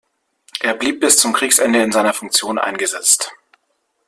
Er 0.61 0.73
blieb 0.73 0.99
bis 0.99 1.17
zum 1.17 1.31
Kriegsende 1.31 1.83
in 1.83 1.91
seiner 1.91 2.13
Funktion 2.15 2.57
eingesetzt. 2.57 3.33